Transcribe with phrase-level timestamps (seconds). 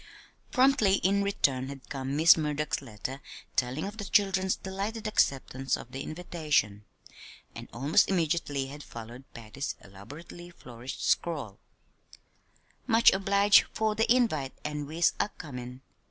[0.49, 3.21] Promptly in return had come Miss Murdock's letter
[3.55, 6.85] telling of the children's delighted acceptance of the invitation;
[7.53, 11.59] and almost immediately had followed Patty's elaborately flourished scrawl:
[12.87, 15.81] "Much obliged for de invite an wes Acomin.